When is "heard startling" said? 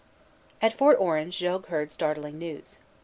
1.67-2.39